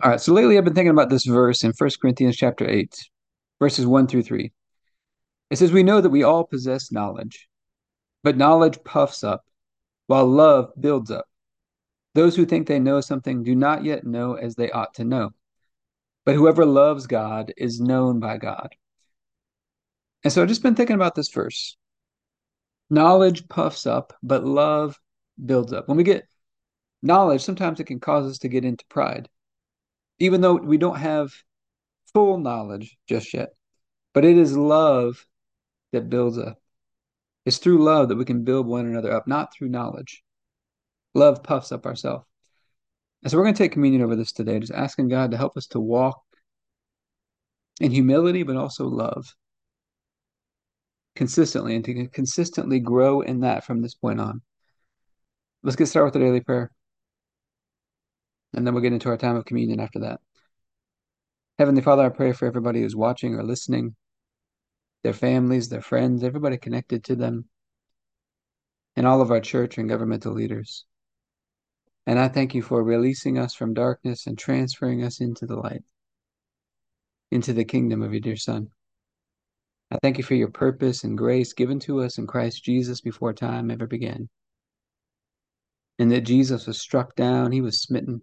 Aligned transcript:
All 0.00 0.10
right, 0.10 0.20
so 0.20 0.32
lately 0.32 0.56
I've 0.56 0.64
been 0.64 0.74
thinking 0.74 0.92
about 0.92 1.10
this 1.10 1.24
verse 1.24 1.64
in 1.64 1.72
1 1.76 1.90
Corinthians 2.00 2.36
chapter 2.36 2.68
8, 2.68 3.10
verses 3.58 3.84
1 3.84 4.06
through 4.06 4.22
3. 4.22 4.52
It 5.50 5.58
says, 5.58 5.72
We 5.72 5.82
know 5.82 6.00
that 6.00 6.10
we 6.10 6.22
all 6.22 6.44
possess 6.44 6.92
knowledge, 6.92 7.48
but 8.22 8.36
knowledge 8.36 8.78
puffs 8.84 9.24
up, 9.24 9.44
while 10.06 10.24
love 10.24 10.70
builds 10.78 11.10
up. 11.10 11.26
Those 12.14 12.36
who 12.36 12.46
think 12.46 12.68
they 12.68 12.78
know 12.78 13.00
something 13.00 13.42
do 13.42 13.56
not 13.56 13.82
yet 13.82 14.04
know 14.04 14.34
as 14.34 14.54
they 14.54 14.70
ought 14.70 14.94
to 14.94 15.04
know. 15.04 15.30
But 16.24 16.36
whoever 16.36 16.64
loves 16.64 17.08
God 17.08 17.52
is 17.56 17.80
known 17.80 18.20
by 18.20 18.36
God. 18.36 18.68
And 20.22 20.32
so 20.32 20.42
I've 20.42 20.48
just 20.48 20.62
been 20.62 20.76
thinking 20.76 20.94
about 20.94 21.16
this 21.16 21.28
verse. 21.28 21.76
Knowledge 22.88 23.48
puffs 23.48 23.84
up, 23.84 24.12
but 24.22 24.44
love 24.44 24.96
builds 25.44 25.72
up. 25.72 25.88
When 25.88 25.96
we 25.96 26.04
get 26.04 26.28
knowledge, 27.02 27.42
sometimes 27.42 27.80
it 27.80 27.88
can 27.88 27.98
cause 27.98 28.30
us 28.30 28.38
to 28.38 28.48
get 28.48 28.64
into 28.64 28.84
pride 28.88 29.28
even 30.18 30.40
though 30.40 30.54
we 30.54 30.78
don't 30.78 30.98
have 30.98 31.32
full 32.12 32.38
knowledge 32.38 32.96
just 33.08 33.32
yet. 33.34 33.50
But 34.14 34.24
it 34.24 34.38
is 34.38 34.56
love 34.56 35.24
that 35.92 36.10
builds 36.10 36.38
up. 36.38 36.58
It's 37.44 37.58
through 37.58 37.82
love 37.84 38.08
that 38.08 38.16
we 38.16 38.24
can 38.24 38.44
build 38.44 38.66
one 38.66 38.86
another 38.86 39.12
up, 39.12 39.26
not 39.26 39.54
through 39.54 39.68
knowledge. 39.68 40.22
Love 41.14 41.42
puffs 41.42 41.72
up 41.72 41.86
ourselves. 41.86 42.24
And 43.22 43.30
so 43.30 43.38
we're 43.38 43.44
going 43.44 43.54
to 43.54 43.62
take 43.62 43.72
communion 43.72 44.02
over 44.02 44.16
this 44.16 44.32
today, 44.32 44.58
just 44.58 44.72
asking 44.72 45.08
God 45.08 45.30
to 45.30 45.36
help 45.36 45.56
us 45.56 45.66
to 45.68 45.80
walk 45.80 46.20
in 47.80 47.90
humility, 47.90 48.42
but 48.42 48.56
also 48.56 48.86
love 48.86 49.34
consistently 51.16 51.74
and 51.74 51.84
to 51.84 52.06
consistently 52.08 52.78
grow 52.78 53.22
in 53.22 53.40
that 53.40 53.64
from 53.64 53.82
this 53.82 53.94
point 53.94 54.20
on. 54.20 54.40
Let's 55.62 55.76
get 55.76 55.86
started 55.86 56.06
with 56.06 56.14
the 56.14 56.20
daily 56.20 56.40
prayer. 56.40 56.70
And 58.54 58.66
then 58.66 58.74
we'll 58.74 58.82
get 58.82 58.92
into 58.92 59.08
our 59.08 59.16
time 59.16 59.36
of 59.36 59.44
communion 59.44 59.80
after 59.80 60.00
that. 60.00 60.20
Heavenly 61.58 61.82
Father, 61.82 62.04
I 62.04 62.08
pray 62.08 62.32
for 62.32 62.46
everybody 62.46 62.80
who's 62.80 62.96
watching 62.96 63.34
or 63.34 63.42
listening, 63.42 63.96
their 65.02 65.12
families, 65.12 65.68
their 65.68 65.82
friends, 65.82 66.22
everybody 66.22 66.56
connected 66.56 67.04
to 67.04 67.16
them, 67.16 67.46
and 68.96 69.06
all 69.06 69.20
of 69.20 69.30
our 69.30 69.40
church 69.40 69.78
and 69.78 69.88
governmental 69.88 70.32
leaders. 70.32 70.84
And 72.06 72.18
I 72.18 72.28
thank 72.28 72.54
you 72.54 72.62
for 72.62 72.82
releasing 72.82 73.38
us 73.38 73.54
from 73.54 73.74
darkness 73.74 74.26
and 74.26 74.38
transferring 74.38 75.04
us 75.04 75.20
into 75.20 75.46
the 75.46 75.56
light, 75.56 75.82
into 77.30 77.52
the 77.52 77.64
kingdom 77.64 78.02
of 78.02 78.12
your 78.12 78.20
dear 78.20 78.36
Son. 78.36 78.68
I 79.90 79.98
thank 80.02 80.18
you 80.18 80.24
for 80.24 80.34
your 80.34 80.50
purpose 80.50 81.04
and 81.04 81.18
grace 81.18 81.52
given 81.52 81.80
to 81.80 82.02
us 82.02 82.18
in 82.18 82.26
Christ 82.26 82.64
Jesus 82.64 83.00
before 83.00 83.32
time 83.32 83.70
ever 83.70 83.86
began. 83.86 84.28
And 85.98 86.12
that 86.12 86.22
Jesus 86.22 86.66
was 86.66 86.80
struck 86.80 87.16
down, 87.16 87.52
he 87.52 87.60
was 87.60 87.82
smitten, 87.82 88.22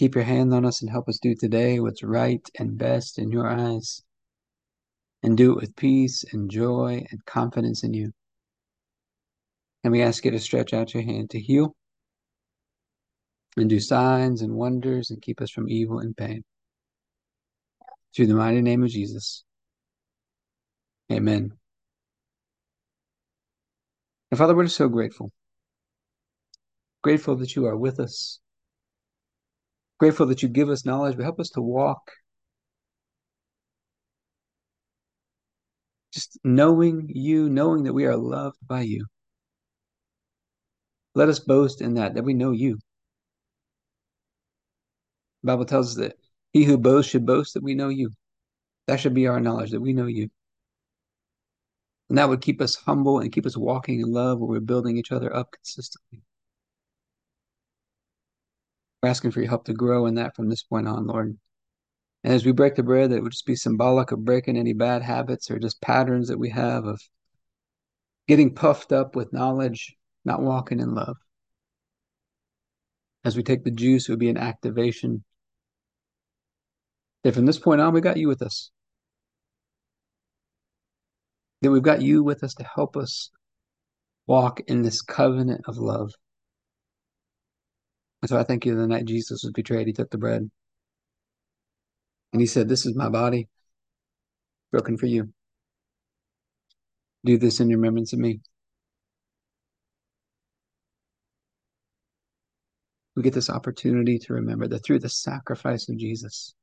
Keep 0.00 0.14
your 0.14 0.24
hand 0.24 0.54
on 0.54 0.64
us 0.64 0.80
and 0.80 0.90
help 0.90 1.10
us 1.10 1.18
do 1.18 1.34
today 1.34 1.78
what's 1.78 2.02
right 2.02 2.40
and 2.58 2.78
best 2.78 3.18
in 3.18 3.30
your 3.30 3.46
eyes. 3.46 4.02
And 5.22 5.36
do 5.36 5.50
it 5.52 5.56
with 5.56 5.76
peace 5.76 6.24
and 6.32 6.50
joy 6.50 7.04
and 7.10 7.22
confidence 7.26 7.84
in 7.84 7.92
you. 7.92 8.10
And 9.84 9.92
we 9.92 10.00
ask 10.00 10.24
you 10.24 10.30
to 10.30 10.38
stretch 10.38 10.72
out 10.72 10.94
your 10.94 11.02
hand 11.02 11.28
to 11.32 11.38
heal 11.38 11.76
and 13.58 13.68
do 13.68 13.78
signs 13.78 14.40
and 14.40 14.54
wonders 14.54 15.10
and 15.10 15.20
keep 15.20 15.42
us 15.42 15.50
from 15.50 15.68
evil 15.68 15.98
and 15.98 16.16
pain. 16.16 16.44
Through 18.16 18.28
the 18.28 18.34
mighty 18.36 18.62
name 18.62 18.82
of 18.82 18.88
Jesus. 18.88 19.44
Amen. 21.12 21.52
And 24.30 24.38
Father, 24.38 24.56
we're 24.56 24.68
so 24.68 24.88
grateful. 24.88 25.30
Grateful 27.02 27.36
that 27.36 27.54
you 27.54 27.66
are 27.66 27.76
with 27.76 28.00
us 28.00 28.40
Grateful 30.00 30.26
that 30.26 30.42
you 30.42 30.48
give 30.48 30.70
us 30.70 30.86
knowledge, 30.86 31.16
but 31.16 31.24
help 31.24 31.38
us 31.38 31.50
to 31.50 31.60
walk. 31.60 32.10
Just 36.14 36.38
knowing 36.42 37.10
you, 37.14 37.50
knowing 37.50 37.84
that 37.84 37.92
we 37.92 38.06
are 38.06 38.16
loved 38.16 38.56
by 38.66 38.80
you. 38.80 39.04
Let 41.14 41.28
us 41.28 41.38
boast 41.38 41.82
in 41.82 41.94
that, 41.94 42.14
that 42.14 42.24
we 42.24 42.32
know 42.32 42.50
you. 42.50 42.78
The 45.42 45.48
Bible 45.48 45.66
tells 45.66 45.90
us 45.90 45.96
that 45.96 46.16
he 46.54 46.64
who 46.64 46.78
boasts 46.78 47.10
should 47.10 47.26
boast 47.26 47.52
that 47.52 47.62
we 47.62 47.74
know 47.74 47.90
you. 47.90 48.10
That 48.86 49.00
should 49.00 49.14
be 49.14 49.26
our 49.26 49.38
knowledge, 49.38 49.70
that 49.72 49.82
we 49.82 49.92
know 49.92 50.06
you. 50.06 50.30
And 52.08 52.16
that 52.16 52.30
would 52.30 52.40
keep 52.40 52.62
us 52.62 52.74
humble 52.74 53.18
and 53.18 53.30
keep 53.30 53.44
us 53.44 53.56
walking 53.56 54.00
in 54.00 54.10
love 54.10 54.38
where 54.38 54.48
we're 54.48 54.60
building 54.60 54.96
each 54.96 55.12
other 55.12 55.34
up 55.36 55.52
consistently. 55.52 56.22
We're 59.02 59.08
asking 59.08 59.30
for 59.30 59.40
your 59.40 59.48
help 59.48 59.64
to 59.64 59.72
grow 59.72 60.06
in 60.06 60.14
that 60.16 60.36
from 60.36 60.48
this 60.48 60.62
point 60.62 60.86
on, 60.86 61.06
Lord. 61.06 61.38
And 62.22 62.34
as 62.34 62.44
we 62.44 62.52
break 62.52 62.74
the 62.74 62.82
bread, 62.82 63.10
that 63.10 63.16
it 63.16 63.22
would 63.22 63.32
just 63.32 63.46
be 63.46 63.56
symbolic 63.56 64.12
of 64.12 64.24
breaking 64.24 64.56
any 64.58 64.74
bad 64.74 65.02
habits 65.02 65.50
or 65.50 65.58
just 65.58 65.80
patterns 65.80 66.28
that 66.28 66.38
we 66.38 66.50
have 66.50 66.84
of 66.84 67.00
getting 68.28 68.54
puffed 68.54 68.92
up 68.92 69.16
with 69.16 69.32
knowledge, 69.32 69.96
not 70.24 70.42
walking 70.42 70.80
in 70.80 70.94
love. 70.94 71.16
As 73.24 73.36
we 73.36 73.42
take 73.42 73.64
the 73.64 73.70
juice, 73.70 74.08
it 74.08 74.12
would 74.12 74.18
be 74.18 74.28
an 74.28 74.36
activation. 74.36 75.24
That 77.24 77.34
from 77.34 77.46
this 77.46 77.58
point 77.58 77.80
on, 77.80 77.94
we 77.94 78.00
got 78.00 78.16
you 78.16 78.28
with 78.28 78.42
us. 78.42 78.70
That 81.62 81.70
we've 81.70 81.82
got 81.82 82.02
you 82.02 82.22
with 82.22 82.42
us 82.44 82.54
to 82.54 82.64
help 82.64 82.96
us 82.96 83.30
walk 84.26 84.60
in 84.68 84.82
this 84.82 85.02
covenant 85.02 85.62
of 85.66 85.76
love. 85.78 86.12
And 88.22 88.28
so 88.28 88.38
I 88.38 88.44
thank 88.44 88.66
you 88.66 88.74
the 88.74 88.86
night 88.86 89.06
Jesus 89.06 89.42
was 89.42 89.52
betrayed, 89.52 89.86
he 89.86 89.92
took 89.92 90.10
the 90.10 90.18
bread. 90.18 90.50
And 92.32 92.40
he 92.40 92.46
said, 92.46 92.68
This 92.68 92.86
is 92.86 92.94
my 92.94 93.08
body 93.08 93.48
broken 94.70 94.96
for 94.96 95.06
you. 95.06 95.32
Do 97.24 97.38
this 97.38 97.60
in 97.60 97.68
remembrance 97.68 98.12
of 98.12 98.18
me. 98.18 98.40
We 103.16 103.22
get 103.22 103.34
this 103.34 103.50
opportunity 103.50 104.18
to 104.18 104.34
remember 104.34 104.68
that 104.68 104.84
through 104.84 105.00
the 105.00 105.08
sacrifice 105.08 105.88
of 105.88 105.98
Jesus, 105.98 106.54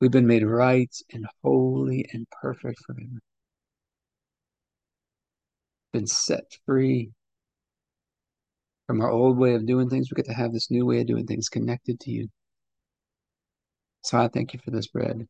we've 0.00 0.10
been 0.10 0.26
made 0.26 0.44
right 0.44 0.94
and 1.12 1.26
holy 1.42 2.08
and 2.12 2.26
perfect 2.40 2.78
for 2.86 2.94
Him. 2.94 3.20
Been 5.92 6.06
set 6.06 6.44
free 6.64 7.10
from 8.86 9.00
our 9.00 9.10
old 9.10 9.36
way 9.36 9.54
of 9.54 9.66
doing 9.66 9.88
things. 9.88 10.10
We 10.10 10.16
get 10.16 10.26
to 10.26 10.34
have 10.34 10.52
this 10.52 10.70
new 10.70 10.86
way 10.86 11.00
of 11.00 11.06
doing 11.06 11.26
things 11.26 11.48
connected 11.48 12.00
to 12.00 12.10
you. 12.10 12.28
So 14.02 14.18
I 14.18 14.28
thank 14.28 14.52
you 14.52 14.60
for 14.64 14.70
this 14.70 14.86
bread 14.86 15.26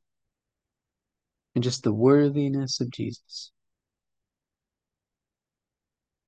and 1.55 1.65
just 1.65 1.83
the 1.83 1.93
worthiness 1.93 2.81
of 2.81 2.91
Jesus. 2.91 3.51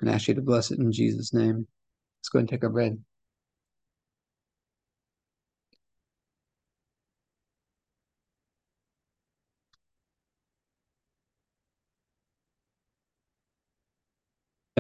And 0.00 0.08
ask 0.08 0.28
you 0.28 0.34
to 0.34 0.40
bless 0.40 0.70
it 0.70 0.78
in 0.78 0.92
Jesus' 0.92 1.34
name. 1.34 1.66
Let's 2.20 2.28
go 2.30 2.38
and 2.38 2.48
take 2.48 2.64
our 2.64 2.70
bread. 2.70 2.92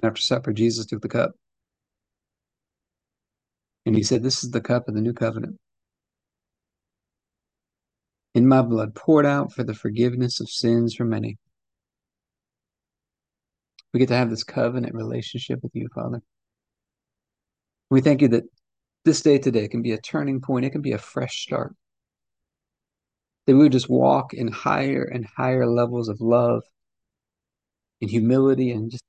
And 0.00 0.08
after 0.08 0.22
supper, 0.22 0.52
Jesus 0.52 0.86
took 0.86 1.02
the 1.02 1.08
cup. 1.08 1.32
He 3.98 4.04
said, 4.04 4.22
This 4.22 4.44
is 4.44 4.52
the 4.52 4.60
cup 4.60 4.86
of 4.86 4.94
the 4.94 5.00
new 5.00 5.12
covenant. 5.12 5.56
In 8.32 8.46
my 8.46 8.62
blood, 8.62 8.94
poured 8.94 9.26
out 9.26 9.52
for 9.52 9.64
the 9.64 9.74
forgiveness 9.74 10.38
of 10.38 10.48
sins 10.48 10.94
for 10.94 11.04
many. 11.04 11.36
We 13.92 13.98
get 13.98 14.06
to 14.10 14.14
have 14.14 14.30
this 14.30 14.44
covenant 14.44 14.94
relationship 14.94 15.64
with 15.64 15.72
you, 15.74 15.88
Father. 15.92 16.22
We 17.90 18.00
thank 18.00 18.22
you 18.22 18.28
that 18.28 18.44
this 19.04 19.20
day 19.20 19.36
today 19.36 19.66
can 19.66 19.82
be 19.82 19.90
a 19.90 20.00
turning 20.00 20.40
point, 20.40 20.64
it 20.64 20.70
can 20.70 20.80
be 20.80 20.92
a 20.92 20.98
fresh 20.98 21.42
start. 21.42 21.74
That 23.46 23.56
we 23.56 23.64
would 23.64 23.72
just 23.72 23.90
walk 23.90 24.32
in 24.32 24.46
higher 24.46 25.02
and 25.02 25.26
higher 25.36 25.66
levels 25.66 26.08
of 26.08 26.20
love 26.20 26.62
and 28.00 28.08
humility 28.08 28.70
and 28.70 28.92
just 28.92 29.02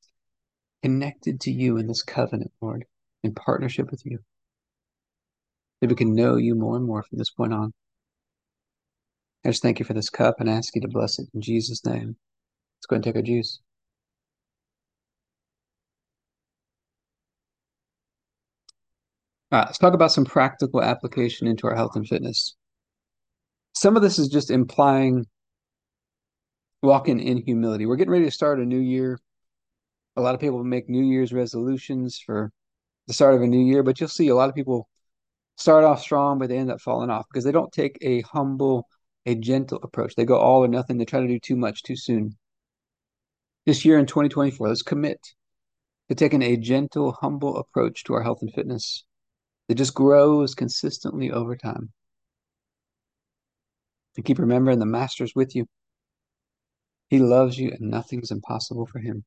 connected 0.81 1.41
to 1.41 1.51
you 1.51 1.77
in 1.77 1.85
this 1.85 2.01
covenant, 2.01 2.51
Lord, 2.59 2.85
in 3.21 3.35
partnership 3.35 3.91
with 3.91 4.01
you. 4.03 4.17
That 5.81 5.89
we 5.89 5.95
can 5.95 6.13
know 6.13 6.35
you 6.35 6.55
more 6.55 6.75
and 6.75 6.85
more 6.85 7.03
from 7.03 7.17
this 7.17 7.29
point 7.29 7.53
on. 7.53 7.73
I 9.45 9.49
just 9.49 9.61
thank 9.61 9.79
you 9.79 9.85
for 9.85 9.93
this 9.93 10.09
cup 10.09 10.35
and 10.39 10.49
ask 10.49 10.75
you 10.75 10.81
to 10.81 10.87
bless 10.89 11.19
it 11.19 11.27
in 11.33 11.41
Jesus' 11.41 11.85
name. 11.85 12.17
Let's 12.77 12.85
go 12.87 12.95
and 12.95 13.03
take 13.03 13.15
our 13.15 13.21
juice. 13.21 13.59
All 19.51 19.59
right, 19.59 19.65
let's 19.65 19.77
talk 19.79 19.93
about 19.93 20.11
some 20.11 20.25
practical 20.25 20.83
application 20.83 21.47
into 21.47 21.65
our 21.67 21.75
health 21.75 21.95
and 21.95 22.07
fitness. 22.07 22.55
Some 23.73 23.95
of 23.95 24.01
this 24.01 24.19
is 24.19 24.27
just 24.27 24.51
implying 24.51 25.25
walking 26.83 27.19
in 27.19 27.37
humility. 27.37 27.85
We're 27.85 27.95
getting 27.95 28.11
ready 28.11 28.25
to 28.25 28.31
start 28.31 28.59
a 28.59 28.65
new 28.65 28.79
year. 28.79 29.17
A 30.17 30.21
lot 30.21 30.35
of 30.35 30.41
people 30.41 30.63
make 30.63 30.89
New 30.89 31.03
Year's 31.03 31.33
resolutions 31.33 32.21
for 32.23 32.51
the 33.07 33.13
start 33.13 33.35
of 33.35 33.41
a 33.41 33.47
new 33.47 33.65
year, 33.65 33.83
but 33.83 33.99
you'll 33.99 34.09
see 34.09 34.27
a 34.27 34.35
lot 34.35 34.49
of 34.49 34.55
people 34.55 34.87
start 35.59 35.83
off 35.83 36.01
strong, 36.01 36.39
but 36.39 36.49
they 36.49 36.57
end 36.57 36.71
up 36.71 36.81
falling 36.81 37.09
off 37.09 37.25
because 37.31 37.43
they 37.43 37.51
don't 37.51 37.71
take 37.71 37.97
a 38.01 38.21
humble, 38.21 38.87
a 39.25 39.35
gentle 39.35 39.79
approach. 39.83 40.15
They 40.15 40.25
go 40.25 40.37
all 40.37 40.63
or 40.63 40.67
nothing. 40.67 40.97
They 40.97 41.05
try 41.05 41.21
to 41.21 41.27
do 41.27 41.39
too 41.39 41.55
much 41.55 41.83
too 41.83 41.95
soon. 41.95 42.37
This 43.65 43.85
year 43.85 43.99
in 43.99 44.05
2024, 44.05 44.67
let's 44.67 44.81
commit 44.81 45.19
to 46.07 46.15
taking 46.15 46.41
a 46.41 46.57
gentle, 46.57 47.11
humble 47.11 47.57
approach 47.57 48.03
to 48.05 48.13
our 48.13 48.23
health 48.23 48.39
and 48.41 48.53
fitness 48.53 49.03
that 49.67 49.75
just 49.75 49.93
grows 49.93 50.55
consistently 50.55 51.29
over 51.31 51.55
time. 51.55 51.91
And 54.15 54.25
keep 54.25 54.39
remembering 54.39 54.79
the 54.79 54.85
Master's 54.85 55.35
with 55.35 55.55
you. 55.55 55.67
He 57.09 57.19
loves 57.19 57.57
you 57.57 57.71
and 57.71 57.91
nothing's 57.91 58.31
impossible 58.31 58.87
for 58.87 58.99
him. 58.99 59.23